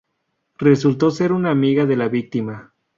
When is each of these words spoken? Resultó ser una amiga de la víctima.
Resultó 0.57 1.11
ser 1.11 1.31
una 1.31 1.51
amiga 1.51 1.85
de 1.85 1.95
la 1.95 2.07
víctima. 2.07 2.73